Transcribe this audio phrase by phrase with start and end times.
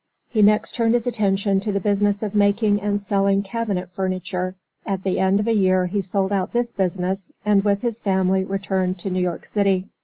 [0.29, 5.03] He next turned his attention to the business of making and selling cabinet furniture; at
[5.03, 8.97] the end of a year he sold out this business, and with his family returned
[9.01, 9.89] to New York city.